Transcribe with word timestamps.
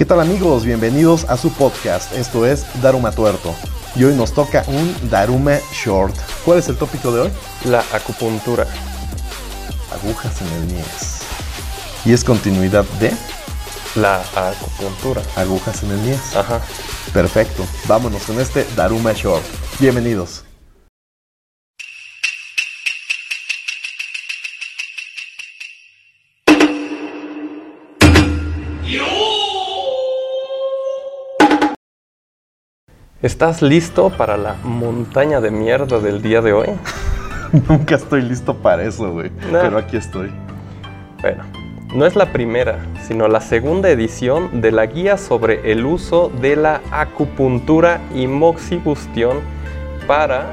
¿Qué 0.00 0.06
tal 0.06 0.18
amigos? 0.18 0.64
Bienvenidos 0.64 1.26
a 1.28 1.36
su 1.36 1.52
podcast. 1.52 2.14
Esto 2.14 2.46
es 2.46 2.64
Daruma 2.80 3.12
Tuerto. 3.12 3.54
Y 3.94 4.04
hoy 4.04 4.14
nos 4.14 4.32
toca 4.32 4.64
un 4.66 5.10
Daruma 5.10 5.58
Short. 5.74 6.16
¿Cuál 6.42 6.58
es 6.58 6.70
el 6.70 6.76
tópico 6.78 7.12
de 7.12 7.20
hoy? 7.20 7.30
La 7.66 7.84
acupuntura. 7.92 8.66
Agujas 9.92 10.40
en 10.40 10.48
el 10.54 10.68
Nies. 10.68 11.18
Y 12.06 12.14
es 12.14 12.24
continuidad 12.24 12.86
de 12.98 13.12
La 13.94 14.22
acupuntura. 14.34 15.20
agujas 15.36 15.82
en 15.82 15.90
el 15.90 16.02
Nies. 16.02 16.34
Ajá. 16.34 16.62
Perfecto. 17.12 17.66
Vámonos 17.86 18.22
con 18.22 18.40
este 18.40 18.66
Daruma 18.74 19.12
Short. 19.12 19.44
Bienvenidos. 19.80 20.44
¿Estás 33.22 33.60
listo 33.60 34.08
para 34.08 34.38
la 34.38 34.54
montaña 34.64 35.42
de 35.42 35.50
mierda 35.50 36.00
del 36.00 36.22
día 36.22 36.40
de 36.40 36.54
hoy? 36.54 36.68
Nunca 37.68 37.96
estoy 37.96 38.22
listo 38.22 38.54
para 38.56 38.82
eso, 38.82 39.12
güey. 39.12 39.30
No. 39.52 39.60
Pero 39.60 39.76
aquí 39.76 39.98
estoy. 39.98 40.30
Bueno, 41.20 41.44
no 41.94 42.06
es 42.06 42.16
la 42.16 42.32
primera, 42.32 42.78
sino 43.06 43.28
la 43.28 43.42
segunda 43.42 43.90
edición 43.90 44.62
de 44.62 44.72
la 44.72 44.86
guía 44.86 45.18
sobre 45.18 45.70
el 45.70 45.84
uso 45.84 46.32
de 46.40 46.56
la 46.56 46.80
acupuntura 46.90 48.00
y 48.14 48.26
moxibustión 48.26 49.40
para 50.06 50.46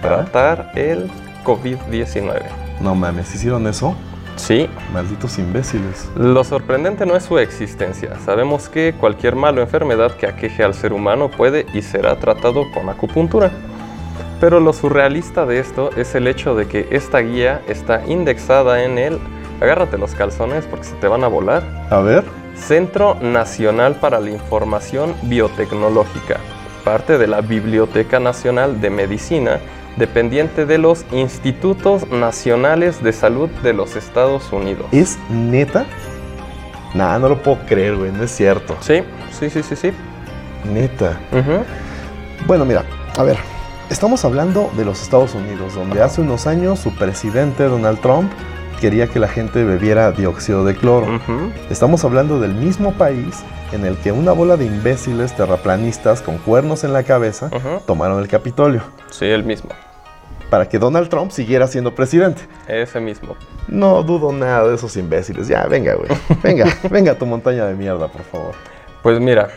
¿Para? 0.00 0.26
tratar 0.26 0.70
el 0.76 1.10
COVID-19. 1.42 2.40
No 2.80 2.94
mames, 2.94 3.34
¿hicieron 3.34 3.66
eso? 3.66 3.96
Sí, 4.40 4.68
Malditos 4.92 5.38
imbéciles. 5.38 6.10
Lo 6.16 6.42
sorprendente 6.44 7.04
no 7.04 7.14
es 7.14 7.24
su 7.24 7.38
existencia. 7.38 8.18
Sabemos 8.24 8.68
que 8.68 8.94
cualquier 8.98 9.36
mal 9.36 9.58
o 9.58 9.60
enfermedad 9.60 10.16
que 10.16 10.26
aqueje 10.26 10.64
al 10.64 10.72
ser 10.72 10.94
humano 10.94 11.30
puede 11.30 11.66
y 11.74 11.82
será 11.82 12.18
tratado 12.18 12.64
con 12.72 12.88
acupuntura. 12.88 13.52
Pero 14.40 14.58
lo 14.58 14.72
surrealista 14.72 15.44
de 15.44 15.58
esto 15.58 15.90
es 15.94 16.14
el 16.14 16.26
hecho 16.26 16.54
de 16.54 16.66
que 16.66 16.88
esta 16.90 17.18
guía 17.18 17.60
está 17.68 18.02
indexada 18.06 18.82
en 18.82 18.96
el, 18.96 19.18
agárrate 19.60 19.98
los 19.98 20.14
calzones 20.14 20.64
porque 20.64 20.86
se 20.86 20.94
te 20.94 21.06
van 21.06 21.22
a 21.22 21.28
volar, 21.28 21.62
A 21.90 22.00
ver. 22.00 22.24
Centro 22.56 23.16
Nacional 23.20 23.96
para 23.96 24.20
la 24.20 24.30
Información 24.30 25.14
Biotecnológica, 25.22 26.38
parte 26.82 27.18
de 27.18 27.26
la 27.26 27.42
Biblioteca 27.42 28.18
Nacional 28.18 28.80
de 28.80 28.88
Medicina, 28.88 29.60
dependiente 30.00 30.66
de 30.66 30.78
los 30.78 31.04
Institutos 31.12 32.08
Nacionales 32.08 33.00
de 33.04 33.12
Salud 33.12 33.48
de 33.62 33.72
los 33.72 33.94
Estados 33.94 34.52
Unidos. 34.52 34.86
¿Es 34.90 35.18
neta? 35.28 35.86
Nah, 36.94 37.18
no 37.18 37.28
lo 37.28 37.40
puedo 37.40 37.58
creer, 37.66 37.94
güey. 37.94 38.10
No 38.10 38.24
es 38.24 38.32
cierto. 38.32 38.76
Sí, 38.80 39.04
sí, 39.30 39.48
sí, 39.48 39.62
sí, 39.62 39.76
sí. 39.76 39.92
Neta. 40.64 41.20
Bueno, 42.46 42.64
mira, 42.64 42.84
a 43.16 43.22
ver. 43.22 43.38
Estamos 43.90 44.24
hablando 44.24 44.70
de 44.76 44.84
los 44.84 45.02
Estados 45.02 45.34
Unidos, 45.34 45.74
donde 45.74 46.00
hace 46.00 46.20
unos 46.20 46.46
años 46.46 46.78
su 46.78 46.94
presidente 46.94 47.64
Donald 47.64 48.00
Trump 48.00 48.32
quería 48.80 49.08
que 49.08 49.18
la 49.18 49.28
gente 49.28 49.64
bebiera 49.64 50.10
dióxido 50.12 50.64
de 50.64 50.74
cloro. 50.74 51.20
Estamos 51.68 52.04
hablando 52.04 52.40
del 52.40 52.54
mismo 52.54 52.92
país 52.92 53.44
en 53.72 53.84
el 53.84 53.96
que 53.98 54.12
una 54.12 54.32
bola 54.32 54.56
de 54.56 54.64
imbéciles 54.64 55.36
terraplanistas 55.36 56.22
con 56.22 56.38
cuernos 56.38 56.84
en 56.84 56.92
la 56.92 57.02
cabeza 57.02 57.50
tomaron 57.86 58.20
el 58.20 58.28
Capitolio 58.28 58.82
Sí, 59.10 59.26
el 59.26 59.44
mismo. 59.44 59.70
Para 60.50 60.68
que 60.68 60.78
Donald 60.78 61.08
Trump 61.08 61.30
siguiera 61.30 61.66
siendo 61.68 61.94
presidente. 61.94 62.42
Ese 62.66 63.00
mismo. 63.00 63.36
No 63.68 64.02
dudo 64.02 64.32
nada 64.32 64.68
de 64.68 64.74
esos 64.74 64.96
imbéciles. 64.96 65.46
Ya, 65.48 65.64
venga, 65.66 65.94
güey. 65.94 66.10
Venga, 66.42 66.66
venga 66.90 67.12
a 67.12 67.14
tu 67.14 67.24
montaña 67.24 67.64
de 67.66 67.74
mierda, 67.74 68.08
por 68.08 68.22
favor. 68.22 68.54
Pues 69.02 69.20
mira, 69.20 69.48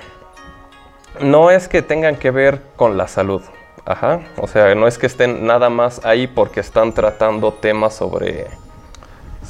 no 1.19 1.49
es 1.49 1.67
que 1.67 1.81
tengan 1.81 2.15
que 2.15 2.31
ver 2.31 2.61
con 2.75 2.95
la 2.95 3.07
salud. 3.07 3.41
Ajá. 3.85 4.21
O 4.37 4.47
sea, 4.47 4.73
no 4.75 4.87
es 4.87 4.97
que 4.97 5.07
estén 5.07 5.45
nada 5.45 5.69
más 5.69 6.05
ahí 6.05 6.27
porque 6.27 6.59
están 6.59 6.93
tratando 6.93 7.51
temas 7.51 7.95
sobre, 7.95 8.47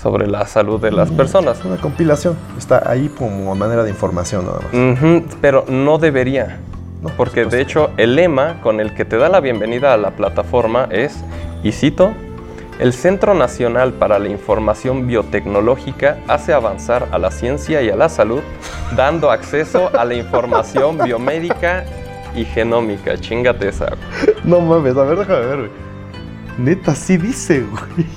sobre 0.01 0.27
la 0.27 0.47
salud 0.47 0.81
de 0.81 0.91
las 0.91 1.11
personas. 1.11 1.59
Es 1.59 1.65
una 1.65 1.77
compilación. 1.77 2.37
Está 2.57 2.89
ahí 2.89 3.09
como 3.09 3.53
manera 3.53 3.83
de 3.83 3.89
información 3.89 4.45
nada 4.45 4.59
más. 4.61 5.23
Pero 5.41 5.65
no 5.67 5.99
debería. 5.99 6.59
No, 7.03 7.09
por 7.09 7.15
Porque 7.17 7.43
de 7.43 7.61
hecho 7.61 7.91
el 7.97 8.15
lema 8.15 8.61
con 8.61 8.79
el 8.79 8.93
que 8.93 9.03
te 9.03 9.17
da 9.17 9.27
la 9.27 9.41
bienvenida 9.41 9.93
a 9.93 9.97
la 9.97 10.11
plataforma 10.11 10.87
es, 10.89 11.21
y 11.61 11.73
cito, 11.73 12.13
el 12.79 12.93
Centro 12.93 13.33
Nacional 13.33 13.91
para 13.91 14.19
la 14.19 14.29
Información 14.29 15.05
Biotecnológica 15.05 16.17
hace 16.29 16.53
avanzar 16.53 17.09
a 17.11 17.17
la 17.17 17.29
ciencia 17.29 17.81
y 17.81 17.89
a 17.89 17.97
la 17.97 18.07
salud, 18.07 18.39
dando 18.95 19.31
acceso 19.31 19.91
a 19.97 20.05
la 20.05 20.13
información 20.13 20.97
biomédica 20.97 21.83
y 22.35 22.45
genómica. 22.45 23.17
Chingate 23.17 23.67
esa. 23.67 23.89
No 24.45 24.61
mames, 24.61 24.95
a 24.95 25.03
ver, 25.03 25.17
déjame 25.17 25.45
ver, 25.45 25.57
güey. 25.57 25.69
Neta, 26.57 26.95
sí 26.95 27.17
dice, 27.17 27.65
güey. 27.69 28.07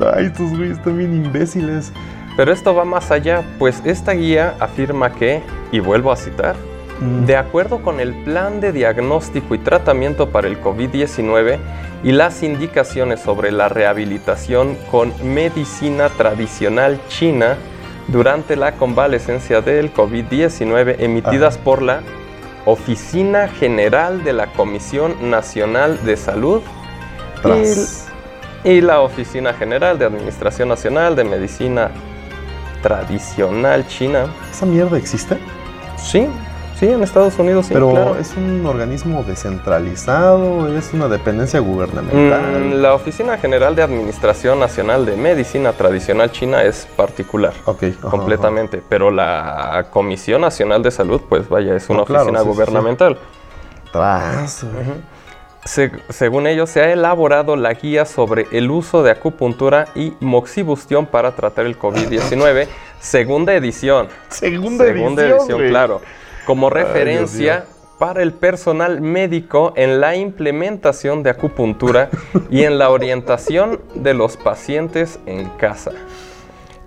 Ay, 0.16 0.26
estos 0.26 0.56
güeyes 0.56 0.78
están 0.78 0.96
bien 0.96 1.22
imbéciles. 1.26 1.92
Pero 2.34 2.50
esto 2.50 2.74
va 2.74 2.86
más 2.86 3.10
allá, 3.10 3.42
pues 3.58 3.82
esta 3.84 4.12
guía 4.12 4.54
afirma 4.58 5.12
que, 5.12 5.42
y 5.70 5.80
vuelvo 5.80 6.10
a 6.12 6.16
citar, 6.16 6.56
De 7.00 7.34
acuerdo 7.34 7.80
con 7.80 7.98
el 7.98 8.12
plan 8.24 8.60
de 8.60 8.72
diagnóstico 8.72 9.54
y 9.54 9.58
tratamiento 9.58 10.28
para 10.30 10.48
el 10.48 10.60
COVID-19 10.60 11.58
y 12.04 12.12
las 12.12 12.42
indicaciones 12.42 13.20
sobre 13.20 13.52
la 13.52 13.70
rehabilitación 13.70 14.76
con 14.90 15.14
medicina 15.22 16.10
tradicional 16.10 17.00
china 17.08 17.56
durante 18.08 18.54
la 18.54 18.72
convalecencia 18.72 19.62
del 19.62 19.94
COVID-19 19.94 20.96
emitidas 20.98 21.56
por 21.56 21.80
la 21.80 22.02
Oficina 22.66 23.48
General 23.48 24.22
de 24.22 24.34
la 24.34 24.48
Comisión 24.52 25.30
Nacional 25.30 26.04
de 26.04 26.18
Salud 26.18 26.60
Tras. 27.40 28.08
y 28.62 28.82
la 28.82 29.00
Oficina 29.00 29.54
General 29.54 29.98
de 29.98 30.04
Administración 30.04 30.68
Nacional 30.68 31.16
de 31.16 31.24
Medicina 31.24 31.90
Tradicional 32.82 33.86
China. 33.88 34.26
¿Esa 34.50 34.66
mierda 34.66 34.98
existe? 34.98 35.38
Sí, 35.96 36.26
sí, 36.80 36.86
en 36.90 37.02
Estados 37.02 37.38
Unidos 37.38 37.66
sí, 37.66 37.74
Pero 37.74 37.90
claro. 37.90 38.16
es 38.18 38.34
un 38.36 38.66
organismo 38.66 39.22
descentralizado, 39.22 40.76
es 40.76 40.92
una 40.92 41.06
dependencia 41.08 41.60
gubernamental. 41.60 42.40
Mm, 42.64 42.72
la 42.82 42.94
Oficina 42.94 43.38
General 43.38 43.76
de 43.76 43.82
Administración 43.82 44.58
Nacional 44.58 45.06
de 45.06 45.16
Medicina 45.16 45.72
Tradicional 45.72 46.32
China 46.32 46.62
es 46.64 46.86
particular, 46.96 47.52
Ok, 47.66 47.84
ajá, 47.98 48.08
completamente, 48.10 48.82
pero 48.88 49.10
la 49.10 49.86
Comisión 49.90 50.40
Nacional 50.40 50.82
de 50.82 50.90
Salud, 50.90 51.20
pues 51.28 51.48
vaya, 51.48 51.76
es 51.76 51.88
una 51.88 52.00
No, 52.00 52.04
claro, 52.06 52.22
oficina 52.24 52.40
sí, 52.40 52.44
sí, 52.46 52.50
sí. 52.50 52.56
gubernamental. 52.56 53.18
Tras. 53.92 54.66
Se- 55.64 55.92
según 56.08 56.46
ellos, 56.46 56.70
se 56.70 56.80
ha 56.80 56.90
elaborado 56.90 57.54
la 57.54 57.74
guía 57.74 58.06
sobre 58.06 58.46
el 58.50 58.70
uso 58.70 59.02
de 59.02 59.10
acupuntura 59.10 59.88
y 59.94 60.14
moxibustión 60.20 61.04
para 61.04 61.32
tratar 61.32 61.66
el 61.66 61.78
COVID-19, 61.78 62.66
segunda 62.98 63.52
edición. 63.52 64.08
Segunda, 64.28 64.86
Segunda 64.86 65.22
edición, 65.26 65.60
claro. 65.68 66.00
Como 66.50 66.66
Ay, 66.66 66.72
Dios 66.74 66.88
referencia 66.88 67.64
para 68.00 68.24
el 68.24 68.32
personal 68.32 69.00
médico 69.00 69.72
en 69.76 70.00
la 70.00 70.16
implementación 70.16 71.22
de 71.22 71.30
acupuntura 71.30 72.10
y 72.50 72.64
en 72.64 72.76
la 72.76 72.90
orientación 72.90 73.80
de 73.94 74.14
los 74.14 74.36
pacientes 74.36 75.20
en 75.26 75.48
casa. 75.50 75.92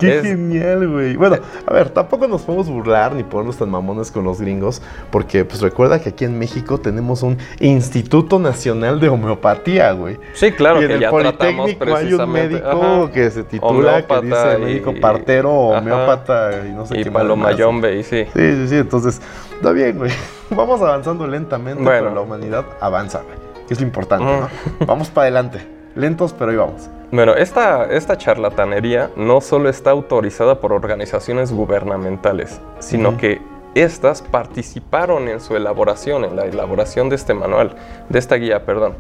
Qué 0.06 0.18
Es- 0.20 0.24
genial, 0.26 0.88
güey. 0.88 1.16
Bueno, 1.16 1.38
a 1.66 1.74
ver, 1.74 1.90
tampoco 1.90 2.28
nos 2.28 2.42
podemos 2.44 2.70
burlar 2.70 3.14
ni 3.14 3.24
ponernos 3.24 3.58
tan 3.58 3.70
mamones 3.70 4.12
con 4.12 4.24
los 4.24 4.40
gringos, 4.42 4.82
porque 5.12 5.46
pues 5.46 5.62
recuerda 5.62 6.02
que 6.02 6.10
aquí 6.10 6.26
en 6.26 6.38
México 6.38 6.80
tenemos 6.80 7.24
un 7.24 7.38
Instituto 7.60 8.40
Nacional 8.40 9.00
de 9.00 9.10
Homeopatía, 9.10 9.92
güey. 9.94 10.18
Sí, 10.34 10.52
claro 10.52 10.80
y 10.80 10.84
en 10.84 10.88
que 10.90 10.94
el 10.96 11.00
ya 11.02 11.10
Politécnico 11.10 11.96
hay 11.96 12.14
un 12.14 12.32
médico 12.32 12.68
ajá, 12.68 13.12
que 13.12 13.32
se 13.32 13.44
titula, 13.44 14.06
que 14.06 14.22
dice 14.22 14.56
y- 14.58 14.62
médico 14.62 14.94
partero, 15.02 15.72
ajá, 15.76 15.80
homeópata 15.82 16.52
y 16.68 16.72
no 16.72 16.86
sé 16.86 17.00
y 17.00 17.04
qué. 17.04 17.12
Palomayombe, 17.12 17.98
y 18.00 18.04
sí. 18.04 18.26
Sí, 18.34 18.56
sí, 18.56 18.68
sí, 18.68 18.76
entonces, 18.78 19.22
está 19.56 19.72
bien, 19.72 19.98
güey. 19.98 20.12
Vamos 20.50 20.82
avanzando 20.82 21.26
lentamente, 21.28 21.82
Bueno. 21.84 22.00
pero 22.04 22.16
la 22.16 22.22
humanidad 22.22 22.66
avanza, 22.80 23.22
güey. 23.22 23.38
Que 23.68 23.74
es 23.74 23.80
lo 23.80 23.86
importante, 23.88 24.26
¿no? 24.26 24.50
Vamos 24.86 25.10
para 25.10 25.24
adelante. 25.26 25.66
Lentos, 25.96 26.34
pero 26.34 26.52
ahí 26.52 26.58
vamos. 26.58 26.90
Bueno, 27.12 27.36
esta, 27.36 27.86
esta 27.86 28.18
charlatanería 28.18 29.12
no 29.16 29.42
solo 29.42 29.70
está 29.70 29.92
autorizada 29.92 30.60
por 30.60 30.74
organizaciones 30.74 31.52
gubernamentales, 31.52 32.60
sino 32.80 33.10
Ujú. 33.10 33.18
que 33.20 33.42
estas 33.76 34.22
participaron 34.22 35.28
en 35.28 35.40
su 35.40 35.56
elaboración, 35.56 36.26
en 36.26 36.36
la 36.36 36.46
elaboración 36.46 37.10
de 37.10 37.16
este 37.16 37.34
manual, 37.34 37.76
de 38.10 38.20
esta 38.20 38.36
guía, 38.36 38.66
perdón. 38.66 38.94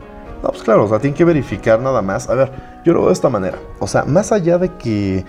No, 0.43 0.49
pues 0.49 0.61
claro, 0.61 0.83
o 0.83 0.87
sea, 0.87 0.99
tienen 0.99 1.15
que 1.15 1.25
verificar 1.25 1.79
nada 1.79 2.01
más. 2.01 2.29
A 2.29 2.35
ver, 2.35 2.51
yo 2.83 2.93
lo 2.93 2.99
veo 2.99 3.07
de 3.07 3.13
esta 3.13 3.29
manera. 3.29 3.57
O 3.79 3.87
sea, 3.87 4.03
más 4.03 4.31
allá 4.31 4.57
de 4.57 4.69
que 4.69 5.23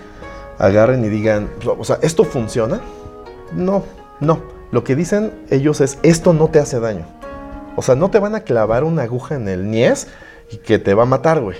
agarren 0.59 1.05
y 1.05 1.09
digan, 1.09 1.49
o 1.67 1.85
sea, 1.85 1.99
¿esto 2.03 2.25
funciona? 2.25 2.81
No, 3.53 3.85
no. 4.21 4.41
Lo 4.73 4.83
que 4.83 4.97
dicen 4.97 5.33
ellos 5.51 5.81
es, 5.81 5.99
esto 6.03 6.33
no 6.33 6.49
te 6.49 6.59
hace 6.59 6.81
daño. 6.81 7.07
O 7.77 7.83
sea, 7.83 7.95
no 7.95 8.11
te 8.11 8.19
van 8.19 8.35
a 8.35 8.41
clavar 8.41 8.83
una 8.85 9.03
aguja 9.03 9.37
en 9.37 9.49
el 9.49 9.71
niés 9.71 10.09
y 10.51 10.59
que 10.59 10.79
te 10.79 10.95
va 10.95 11.05
a 11.05 11.07
matar, 11.07 11.41
güey. 11.41 11.57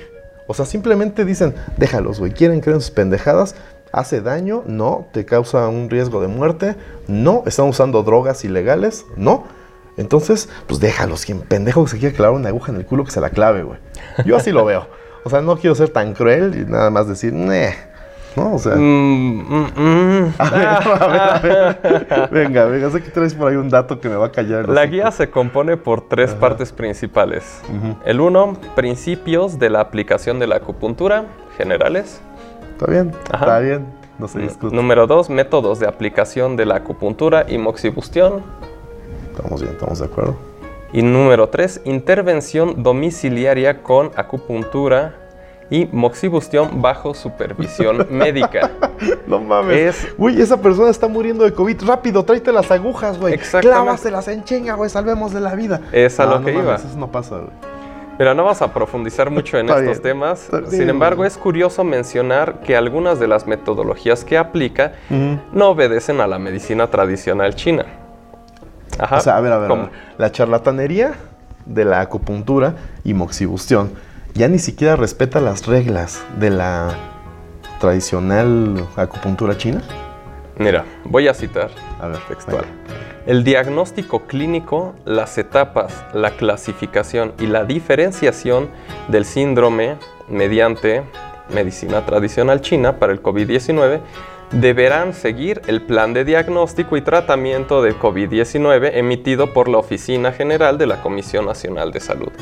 O 0.47 0.55
sea, 0.55 0.67
simplemente 0.67 1.25
dicen, 1.25 1.55
déjalos, 1.77 2.19
güey. 2.19 2.33
Quieren 2.33 2.61
creer 2.61 2.77
en 2.77 2.81
sus 2.83 2.91
pendejadas, 2.91 3.55
¿Hace 3.95 4.21
daño? 4.21 4.65
No. 4.67 5.07
¿Te 5.13 5.25
causa 5.25 5.69
un 5.69 5.89
riesgo 5.89 6.21
de 6.21 6.27
muerte? 6.27 6.75
No. 7.07 7.45
¿Están 7.47 7.69
usando 7.69 8.03
drogas 8.03 8.45
ilegales? 8.45 9.07
No. 9.17 9.45
Entonces, 9.97 10.49
pues 10.67 10.81
déjalos. 10.81 11.25
Quien 11.25 11.43
pendejo 11.43 11.85
que 11.85 11.93
se 11.93 11.99
quiere 11.99 12.13
clavar 12.13 12.35
una 12.35 12.49
aguja 12.49 12.73
en 12.73 12.79
el 12.79 12.87
culo, 12.87 13.05
que 13.05 13.13
se 13.13 13.21
la 13.21 13.31
clave, 13.31 13.63
güey. 13.63 13.79
Yo 14.27 14.37
así 14.37 14.51
lo 14.51 14.65
veo. 14.65 14.89
O 15.23 15.31
sea, 15.31 15.43
no 15.43 15.57
quiero 15.57 15.77
ser 15.77 15.91
tan 15.91 16.13
cruel 16.13 16.57
y 16.57 16.69
nada 16.69 16.91
más 16.91 17.07
decir, 17.07 17.33
"Neh". 17.33 17.73
¿No? 18.37 18.55
O 18.55 18.59
sea. 18.59 18.75
Mm, 18.75 19.45
mm, 19.49 19.67
mm. 19.77 20.35
A 20.39 20.51
ver, 20.51 20.67
a 20.67 21.39
ver, 21.39 21.59
a 21.59 21.79
ver. 21.79 22.29
Venga, 22.31 22.65
venga, 22.67 22.91
sé 22.91 23.03
que 23.03 23.11
traes 23.11 23.35
por 23.35 23.51
ahí 23.51 23.57
un 23.57 23.69
dato 23.69 24.01
que 24.01 24.09
me 24.09 24.17
va 24.17 24.27
a 24.27 24.33
callar. 24.33 24.69
La 24.69 24.87
guía 24.87 25.11
se 25.11 25.31
compone 25.31 25.77
por 25.77 26.09
tres 26.09 26.35
partes 26.35 26.73
principales. 26.73 27.61
El 28.05 28.21
uno, 28.21 28.57
principios 28.75 29.59
de 29.59 29.71
la 29.71 29.81
aplicación 29.81 30.39
de 30.39 30.47
la 30.49 30.57
acupuntura 30.57 31.27
generales. 31.57 32.21
Está 32.73 32.91
bien, 32.91 33.13
Ajá. 33.31 33.45
está 33.45 33.59
bien. 33.61 33.87
No 34.19 34.29
se 34.29 34.39
discute. 34.41 34.75
Número 34.75 35.07
dos, 35.07 35.31
métodos 35.31 35.79
de 35.79 35.87
aplicación 35.89 36.57
de 36.57 36.67
la 36.67 36.77
acupuntura 36.77 37.47
y 37.49 37.59
moxibustión. 37.59 38.43
Estamos 39.33 39.61
bien, 39.61 39.75
estamos 39.75 39.99
de 39.99 40.07
acuerdo. 40.07 40.37
Y 40.93 41.03
número 41.03 41.49
tres, 41.49 41.81
intervención 41.85 42.85
domiciliaria 42.85 43.83
con 43.83 44.13
acupuntura 44.15 45.17
y 45.71 45.87
moxibustión 45.87 46.83
bajo 46.83 47.15
supervisión 47.15 48.07
médica. 48.11 48.71
No 49.27 49.41
mames. 49.41 49.97
Es- 50.05 50.17
Güey, 50.17 50.41
esa 50.41 50.61
persona 50.61 50.91
está 50.91 51.09
muriendo 51.09 51.45
de 51.45 51.53
COVID. 51.53 51.83
Rápido, 51.87 52.25
tráete 52.25 52.53
las 52.53 52.71
agujas, 52.71 53.19
güey. 53.19 53.39
Clávaselas 53.39 54.29
en 54.29 54.45
chinga, 54.45 54.75
güey. 54.75 54.91
Salvemos 54.91 55.33
de 55.33 55.41
la 55.41 55.55
vida. 55.55 55.81
Es 55.93 56.21
a 56.21 56.25
No, 56.27 56.33
lo 56.33 56.39
no 56.41 56.47
que 56.47 56.53
mames, 56.53 56.65
iba. 56.67 56.75
Eso 56.77 56.99
no 56.99 57.11
pasa, 57.11 57.37
güey. 57.37 57.51
Mira, 58.17 58.33
no 58.33 58.45
vas 58.45 58.63
a 58.63 58.73
profundizar 58.73 59.29
mucho 59.31 59.59
en 59.59 59.67
Está 59.69 59.81
estos 59.81 60.01
bien, 60.01 60.03
temas. 60.15 60.49
bien, 60.53 60.71
Sin 60.71 60.89
embargo, 60.89 61.25
es 61.25 61.37
curioso 61.37 61.83
mencionar 61.83 62.61
que 62.61 62.77
algunas 62.77 63.19
de 63.19 63.27
las 63.27 63.49
metodologías 63.49 64.25
que 64.25 64.39
aplica 64.39 64.93
no 65.53 65.71
obedecen 65.71 66.21
a 66.21 66.29
la 66.29 66.39
medicina 66.39 66.87
tradicional 66.87 67.57
china. 67.57 67.87
Ajá. 69.01 69.17
O 69.17 69.21
sea, 69.21 69.37
a 69.37 69.41
ver, 69.41 69.53
a 69.53 69.59
ver, 69.59 69.65
a 69.67 69.69
¿Cómo? 69.69 69.83
ver. 69.85 69.91
La 70.19 70.31
charlatanería 70.31 71.15
de 71.67 71.85
la 71.85 72.01
acupuntura 72.03 72.77
y 73.03 73.15
moxibustión 73.15 73.91
ya 74.35 74.49
ni 74.49 74.59
siquiera 74.59 74.97
respeta 74.97 75.41
las 75.41 75.67
reglas 75.67 76.25
de 76.39 76.51
la 76.51 76.95
tradicional 77.81 78.87
acupuntura 78.97 79.57
china. 79.57 79.83
Mira, 80.59 80.85
voy 81.05 81.29
a 81.29 81.35
citar 81.35 81.71
A 82.01 82.09
ver, 82.09 82.19
textual. 82.29 82.65
venga. 82.65 83.05
El 83.27 83.43
diagnóstico 83.43 84.27
clínico, 84.27 84.95
las 85.05 85.39
etapas, 85.39 86.05
la 86.13 86.33
clasificación 86.33 87.33
y 87.39 87.47
la 87.47 87.65
diferenciación 87.65 88.69
del 89.09 89.25
síndrome 89.25 89.97
mediante 90.29 91.03
medicina 91.53 92.05
tradicional 92.05 92.61
china 92.61 92.99
para 92.99 93.13
el 93.13 93.23
COVID-19 93.23 94.01
deberán 94.53 95.15
seguir 95.15 95.63
el 95.67 95.83
plan 95.83 96.13
de 96.13 96.25
diagnóstico 96.25 96.97
y 96.97 97.01
tratamiento 97.03 97.83
de 97.83 97.95
COVID-19 97.95 98.91
emitido 98.95 99.53
por 99.53 99.69
la 99.69 99.79
Oficina 99.79 100.33
General 100.33 100.77
de 100.77 100.87
la 100.87 101.03
Comisión 101.03 101.47
Nacional 101.47 101.93
de 101.93 102.01
Salud. 102.01 102.33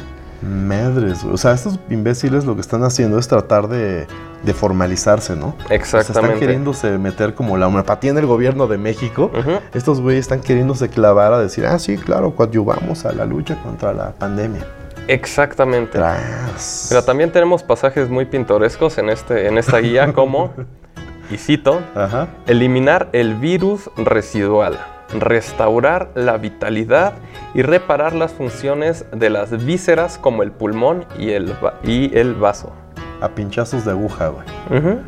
Madres, 0.43 1.23
güey. 1.23 1.35
o 1.35 1.37
sea, 1.39 1.53
estos 1.53 1.79
imbéciles 1.91 2.45
lo 2.45 2.55
que 2.55 2.61
están 2.61 2.83
haciendo 2.85 3.19
es 3.19 3.29
tratar 3.29 3.69
de, 3.69 4.07
de 4.43 4.55
formalizarse, 4.55 5.37
¿no? 5.37 5.49
O 5.49 5.69
sea, 5.69 5.77
están 5.77 6.01
Exactamente. 6.01 6.41
queriéndose 6.41 6.99
meter 6.99 7.35
como 7.35 7.57
la 7.57 7.69
homeopatía 7.69 8.11
en 8.11 8.19
el 8.19 8.27
gobierno 8.27 8.67
de 8.67 8.79
México. 8.79 9.31
Estos 9.75 10.01
güeyes 10.01 10.21
están 10.21 10.41
queriéndose 10.41 10.89
clavar 10.89 11.33
a 11.33 11.39
decir, 11.39 11.67
ah, 11.67 11.79
sí, 11.79 11.97
claro, 11.97 12.35
coadyuvamos 12.35 13.05
a 13.05 13.13
la 13.13 13.25
lucha 13.25 13.57
contra 13.63 13.93
la 13.93 14.13
pandemia. 14.13 14.67
Exactamente. 15.09 15.99
Tras. 15.99 16.87
Pero 16.89 17.03
también 17.05 17.31
tenemos 17.33 17.63
pasajes 17.63 18.09
muy 18.09 18.25
pintorescos 18.25 18.99
en, 18.99 19.11
este, 19.11 19.49
en 19.49 19.59
esta 19.59 19.79
guía 19.79 20.13
como, 20.13 20.53
y 21.31 21.37
cito, 21.39 21.81
Ajá. 21.95 22.29
eliminar 22.47 23.09
el 23.13 23.35
virus 23.35 23.91
residual, 23.97 24.79
restaurar 25.13 26.11
la 26.15 26.37
vitalidad 26.39 27.15
y 27.55 27.63
reparar 27.63 28.15
las 28.15 28.33
funciones 28.33 29.05
de 29.13 29.31
las 29.31 29.65
vísceras 29.65 30.19
como 30.19 30.43
el 30.43 30.53
pulmón 30.53 31.05
y 31.19 31.31
el, 31.31 31.55
y 31.85 32.17
el 32.17 32.35
vaso. 32.35 32.73
A 33.21 33.29
pinchazos 33.29 33.85
de 33.85 33.93
aguja, 33.93 34.29
güey. 34.29 34.45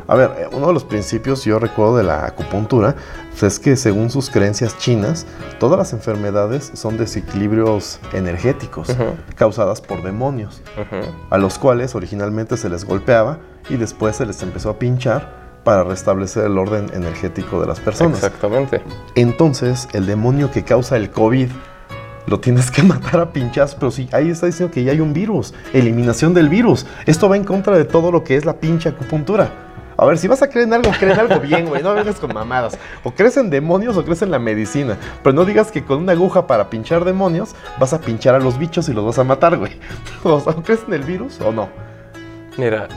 A 0.07 0.15
ver, 0.15 0.31
eh, 0.37 0.47
uno 0.53 0.67
de 0.67 0.73
los 0.73 0.85
principios 0.85 1.43
yo 1.43 1.59
recuerdo 1.59 1.97
de 1.97 2.03
la 2.03 2.25
acupuntura 2.25 2.95
pues, 3.31 3.43
es 3.43 3.59
que 3.59 3.75
según 3.75 4.09
sus 4.09 4.29
creencias 4.29 4.77
chinas, 4.77 5.25
todas 5.59 5.77
las 5.77 5.91
enfermedades 5.91 6.71
son 6.75 6.97
desequilibrios 6.97 7.99
energéticos 8.13 8.95
causadas 9.35 9.81
por 9.81 10.01
demonios, 10.01 10.61
a 11.29 11.37
los 11.37 11.59
cuales 11.59 11.93
originalmente 11.93 12.55
se 12.55 12.69
les 12.69 12.85
golpeaba 12.85 13.39
y 13.69 13.75
después 13.75 14.15
se 14.15 14.25
les 14.25 14.41
empezó 14.43 14.69
a 14.69 14.79
pinchar 14.79 15.44
para 15.65 15.83
restablecer 15.83 16.45
el 16.45 16.57
orden 16.57 16.89
energético 16.93 17.59
de 17.59 17.67
las 17.67 17.81
personas. 17.81 18.23
Exactamente. 18.23 18.81
Entonces, 19.15 19.89
el 19.91 20.05
demonio 20.05 20.51
que 20.51 20.63
causa 20.63 20.95
el 20.95 21.09
COVID 21.09 21.49
lo 22.27 22.39
tienes 22.39 22.71
que 22.71 22.83
matar 22.83 23.19
a 23.19 23.33
pinchazos, 23.33 23.75
pero 23.75 23.91
sí, 23.91 24.07
ahí 24.13 24.29
está 24.29 24.45
diciendo 24.45 24.73
que 24.73 24.83
ya 24.83 24.93
hay 24.93 25.01
un 25.01 25.11
virus, 25.11 25.53
eliminación 25.73 26.33
del 26.33 26.47
virus. 26.47 26.85
Esto 27.05 27.27
va 27.27 27.35
en 27.35 27.43
contra 27.43 27.77
de 27.77 27.83
todo 27.83 28.11
lo 28.11 28.23
que 28.23 28.37
es 28.37 28.45
la 28.45 28.53
pinche 28.53 28.89
acupuntura. 28.89 29.49
A 29.97 30.05
ver, 30.05 30.17
si 30.17 30.27
vas 30.27 30.41
a 30.41 30.49
creer 30.49 30.67
en 30.67 30.73
algo, 30.73 30.91
cree 30.99 31.13
en 31.13 31.19
algo 31.19 31.39
bien, 31.39 31.65
güey. 31.67 31.81
No 31.81 31.93
vengas 31.93 32.19
con 32.19 32.33
mamadas. 32.33 32.77
O 33.03 33.11
crees 33.11 33.37
en 33.37 33.49
demonios 33.49 33.95
o 33.97 34.03
crees 34.03 34.21
en 34.21 34.29
la 34.29 34.39
medicina. 34.39 34.97
Pero 35.23 35.33
no 35.33 35.45
digas 35.45 35.71
que 35.71 35.85
con 35.85 35.99
una 35.99 36.11
aguja 36.11 36.47
para 36.47 36.69
pinchar 36.69 37.05
demonios 37.05 37.55
vas 37.79 37.93
a 37.93 38.01
pinchar 38.01 38.35
a 38.35 38.39
los 38.39 38.59
bichos 38.59 38.89
y 38.89 38.93
los 38.93 39.05
vas 39.05 39.19
a 39.19 39.23
matar, 39.23 39.57
güey. 39.57 39.79
O 40.23 40.39
sea, 40.41 40.53
¿crees 40.55 40.81
en 40.85 40.93
el 40.93 41.03
virus 41.03 41.39
o 41.39 41.51
no? 41.51 41.69
Mira, 42.57 42.87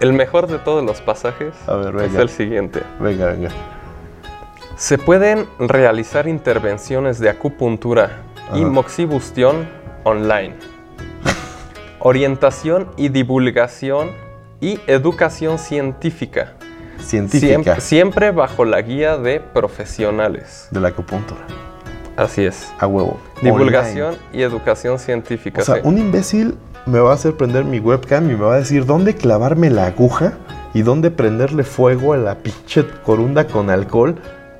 el 0.00 0.12
mejor 0.12 0.46
de 0.46 0.58
todos 0.58 0.84
los 0.84 1.00
pasajes 1.00 1.54
A 1.66 1.76
ver, 1.76 2.04
es 2.04 2.14
el 2.14 2.28
siguiente. 2.28 2.82
Venga, 3.00 3.26
venga. 3.26 3.50
Se 4.76 4.98
pueden 4.98 5.46
realizar 5.58 6.26
intervenciones 6.26 7.18
de 7.20 7.30
acupuntura 7.30 8.22
y 8.54 8.64
moxibustión 8.64 9.68
online. 10.02 10.54
Orientación 12.00 12.88
y 12.96 13.08
divulgación 13.08 14.10
y 14.60 14.80
educación 14.86 15.58
científica. 15.58 16.54
Científica 16.98 17.46
Siempre, 17.46 17.80
siempre 17.80 18.30
bajo 18.30 18.64
la 18.64 18.80
guía 18.82 19.16
de 19.16 19.40
profesionales. 19.40 20.68
de 20.70 20.80
la 20.80 20.88
acupuntura. 20.88 21.40
Así 22.16 22.44
es. 22.44 22.72
A 22.78 22.86
huevo. 22.86 23.18
Divulgación 23.42 24.16
y 24.32 24.42
educación 24.42 24.98
científica. 24.98 25.62
O 25.62 25.64
sea, 25.64 25.76
sí. 25.76 25.80
un 25.84 25.98
imbécil 25.98 26.56
me 26.86 27.00
va 27.00 27.10
a 27.10 27.14
hacer 27.14 27.36
prender 27.36 27.64
mi 27.64 27.78
webcam 27.80 28.24
y 28.30 28.34
me 28.34 28.44
va 28.44 28.54
a 28.54 28.58
decir 28.58 28.84
dónde 28.86 29.14
clavarme 29.14 29.70
la 29.70 29.86
aguja 29.86 30.34
y 30.74 30.82
dónde 30.82 31.10
prenderle 31.10 31.64
fuego 31.64 32.12
a 32.12 32.16
la 32.16 32.36
pinche 32.36 32.84
corunda 33.04 33.46
con 33.46 33.70
alcohol 33.70 34.16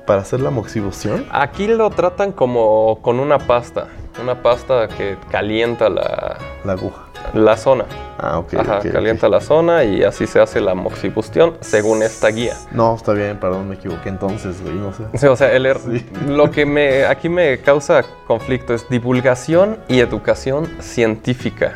para 0.07 0.21
hacer 0.21 0.39
la 0.39 0.49
moxibustión. 0.49 1.25
Aquí 1.31 1.67
lo 1.67 1.89
tratan 1.89 2.31
como 2.31 2.99
con 3.01 3.19
una 3.19 3.37
pasta. 3.39 3.87
Una 4.21 4.41
pasta 4.41 4.87
que 4.87 5.17
calienta 5.29 5.89
la, 5.89 6.37
La 6.63 6.73
aguja. 6.73 7.01
la 7.33 7.57
zona. 7.57 7.83
Ah, 8.17 8.39
ok. 8.39 8.53
Ajá, 8.53 8.79
calienta 8.79 9.27
la 9.27 9.41
zona 9.41 9.83
y 9.83 10.03
así 10.03 10.25
se 10.25 10.39
hace 10.39 10.61
la 10.61 10.73
moxibustión 10.73 11.57
según 11.59 12.01
esta 12.01 12.29
guía. 12.29 12.53
No, 12.71 12.95
está 12.95 13.11
bien, 13.11 13.37
perdón, 13.37 13.67
me 13.67 13.75
equivoqué 13.75 14.07
entonces, 14.09 14.61
güey, 14.63 14.75
no 14.75 14.93
sé. 14.93 15.03
Sí, 15.17 15.27
o 15.27 15.35
sea, 15.35 15.51
el 15.51 15.65
er- 15.65 15.79
Sí. 15.79 16.05
lo 16.27 16.49
que 16.49 16.65
me, 16.65 17.03
aquí 17.05 17.27
me 17.27 17.59
causa 17.59 18.03
conflicto 18.25 18.73
es 18.73 18.87
divulgación 18.89 19.79
y 19.89 19.99
educación 19.99 20.65
científica. 20.79 21.75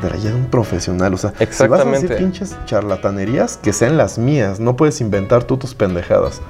Pero 0.00 0.14
ya 0.16 0.28
era 0.30 0.36
un 0.36 0.46
profesional, 0.46 1.14
o 1.14 1.16
sea, 1.16 1.30
si 1.30 1.36
vas 1.36 1.40
a 1.40 1.44
Exactamente. 1.44 2.08
decir 2.08 2.16
pinches 2.18 2.56
charlatanerías, 2.66 3.56
que 3.56 3.72
sean 3.72 3.96
las 3.96 4.18
mías, 4.18 4.60
no 4.60 4.76
puedes 4.76 5.00
inventar 5.00 5.44
tú 5.44 5.56
tus 5.56 5.74
pendejadas. 5.74 6.40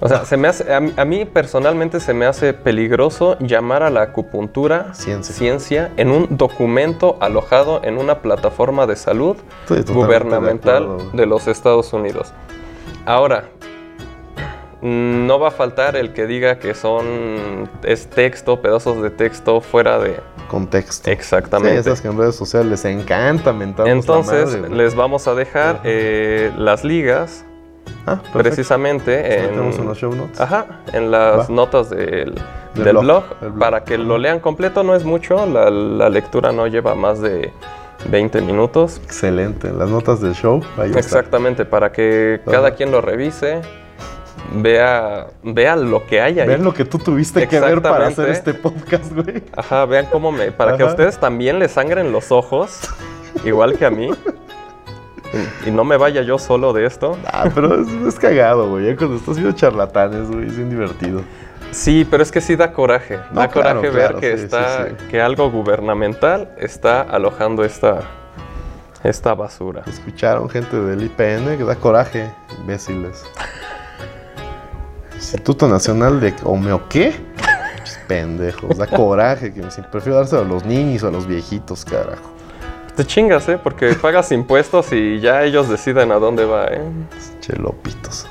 O 0.00 0.08
sea, 0.08 0.24
se 0.24 0.36
me 0.36 0.48
hace, 0.48 0.72
a, 0.74 0.80
mí, 0.80 0.92
a 0.96 1.04
mí 1.04 1.24
personalmente 1.24 2.00
se 2.00 2.12
me 2.12 2.26
hace 2.26 2.52
peligroso 2.54 3.38
llamar 3.38 3.84
a 3.84 3.90
la 3.90 4.02
acupuntura 4.02 4.92
Ciencia. 4.94 5.32
ciencia 5.32 5.92
en 5.96 6.10
un 6.10 6.36
documento 6.36 7.18
alojado 7.20 7.80
en 7.84 7.98
una 7.98 8.18
plataforma 8.18 8.86
de 8.88 8.96
salud 8.96 9.36
de 9.68 9.82
gubernamental 9.82 10.88
de, 10.98 11.04
güey. 11.12 11.26
los 11.26 11.46
Estados 11.46 11.92
Unidos. 11.92 12.32
Ahora, 13.06 13.44
no 14.80 15.38
va 15.38 15.48
a 15.48 15.50
faltar 15.52 15.94
el 15.94 16.12
que 16.12 16.26
diga 16.26 16.58
que 16.58 16.74
son 16.74 17.68
es 17.84 18.08
texto, 18.08 18.60
pedazos 18.60 19.00
de 19.02 19.10
texto 19.10 19.60
fuera 19.60 20.00
de 20.00 20.18
Contexto. 20.52 21.10
exactamente. 21.10 21.82
Sí, 21.82 21.88
esas 21.88 22.00
que 22.00 22.06
en 22.08 22.16
redes 22.18 22.36
sociales 22.36 22.70
les 22.70 22.84
encanta 22.84 23.52
mentarnos 23.52 23.86
la 23.88 23.92
Entonces, 23.92 24.60
madre, 24.60 24.76
les 24.76 24.94
vamos 24.94 25.26
a 25.26 25.34
dejar 25.34 25.80
eh, 25.82 26.52
las 26.56 26.84
ligas 26.84 27.44
Ah, 28.06 28.20
precisamente 28.32 29.48
Los 29.56 29.74
en, 29.76 29.80
en 29.82 29.86
los 29.88 29.98
show 29.98 30.14
notes. 30.14 30.40
Ajá, 30.40 30.66
en 30.92 31.10
las 31.10 31.50
Va. 31.50 31.54
notas 31.54 31.90
del, 31.90 32.34
Del 32.74 32.84
del 32.84 32.96
blog, 32.98 33.24
para 33.58 33.82
que 33.84 33.98
lo 33.98 34.18
lean 34.18 34.38
completo. 34.40 34.82
No 34.84 34.94
es 34.94 35.04
mucho, 35.04 35.46
la, 35.46 35.68
la 35.70 36.08
lectura 36.08 36.52
no 36.52 36.66
lleva 36.66 36.94
más 36.94 37.20
de 37.20 37.52
20 38.08 38.40
minutos. 38.42 39.00
Excelente. 39.04 39.70
Las 39.72 39.88
notas 39.88 40.20
del 40.20 40.34
show. 40.34 40.62
ahí 40.78 40.88
está. 40.88 40.98
Exactamente, 41.00 41.64
para 41.64 41.92
que 41.92 42.40
Ajá. 42.42 42.50
cada 42.50 42.70
quien 42.74 42.90
lo 42.90 43.00
revise, 43.00 43.60
vea, 44.54 45.28
vea 45.42 45.76
lo 45.76 46.06
que 46.06 46.20
hay 46.20 46.40
ahí. 46.40 46.46
Vean 46.46 46.64
lo 46.64 46.74
que 46.74 46.84
tú 46.84 46.98
tuviste 46.98 47.48
que 47.48 47.60
ver 47.60 47.82
para 47.82 48.08
hacer 48.08 48.28
este 48.30 48.54
podcast, 48.54 49.12
güey. 49.12 49.42
Ajá, 49.56 49.84
vean 49.86 50.06
cómo 50.10 50.32
me. 50.32 50.52
Para 50.52 50.76
que 50.76 50.82
a 50.82 50.86
ustedes 50.86 51.18
también 51.18 51.58
les 51.58 51.72
sangren 51.72 52.12
los 52.12 52.32
ojos, 52.32 52.80
igual 53.44 53.78
que 53.78 53.86
a 53.86 53.90
mí. 53.90 54.10
y 55.66 55.70
no 55.70 55.84
me 55.84 55.96
vaya 55.96 56.22
yo 56.22 56.38
solo 56.38 56.72
de 56.72 56.86
esto. 56.86 57.16
Ah, 57.26 57.48
pero 57.54 57.80
es, 57.80 57.88
es 57.88 58.18
cagado, 58.18 58.68
güey. 58.68 58.86
Ya 58.86 58.96
cuando 58.96 59.16
estás 59.16 59.36
viendo 59.36 59.56
charlatanes, 59.56 60.30
güey, 60.30 60.46
es 60.46 60.56
bien 60.56 60.70
divertido. 60.70 61.22
Sí, 61.70 62.06
pero 62.08 62.22
es 62.22 62.30
que 62.30 62.40
sí 62.40 62.54
da 62.54 62.72
coraje. 62.72 63.18
No, 63.32 63.40
da 63.40 63.48
claro, 63.48 63.80
coraje 63.80 63.96
claro, 63.96 64.20
ver 64.20 64.20
que 64.20 64.38
sí, 64.38 64.44
está, 64.44 64.84
sí, 64.84 64.94
sí. 64.98 65.06
que 65.08 65.20
algo 65.20 65.50
gubernamental 65.50 66.54
está 66.58 67.00
alojando 67.00 67.64
esta, 67.64 68.00
esta 69.02 69.34
basura. 69.34 69.82
Escucharon 69.86 70.50
gente 70.50 70.78
del 70.78 71.02
IPN 71.04 71.56
que 71.56 71.64
da 71.64 71.76
coraje, 71.76 72.30
imbéciles. 72.58 73.24
Instituto 75.22 75.68
Nacional 75.68 76.18
de 76.20 76.34
Homeo 76.42 76.88
qué? 76.88 77.14
Pendejos, 78.08 78.76
da 78.76 78.88
coraje. 78.88 79.52
Que 79.54 79.62
me- 79.62 79.68
prefiero 79.90 80.16
dárselo 80.16 80.42
a 80.42 80.44
los 80.44 80.64
niños 80.64 81.04
o 81.04 81.08
a 81.08 81.10
los 81.12 81.26
viejitos, 81.28 81.84
carajo. 81.84 82.32
Te 82.96 83.04
chingas, 83.06 83.48
¿eh? 83.48 83.56
Porque 83.62 83.94
pagas 83.94 84.32
impuestos 84.32 84.92
y 84.92 85.20
ya 85.20 85.44
ellos 85.44 85.68
deciden 85.68 86.10
a 86.10 86.16
dónde 86.16 86.44
va, 86.44 86.66
¿eh? 86.66 86.82
Chelopitos. 87.40 88.26